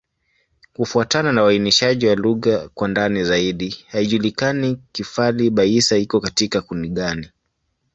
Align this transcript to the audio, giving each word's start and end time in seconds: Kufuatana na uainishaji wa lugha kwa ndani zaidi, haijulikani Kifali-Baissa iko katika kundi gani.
Kufuatana 0.73 1.31
na 1.33 1.43
uainishaji 1.43 2.07
wa 2.07 2.15
lugha 2.15 2.69
kwa 2.69 2.87
ndani 2.87 3.23
zaidi, 3.23 3.85
haijulikani 3.87 4.79
Kifali-Baissa 4.91 5.97
iko 5.97 6.19
katika 6.19 6.61
kundi 6.61 6.89
gani. 6.89 7.29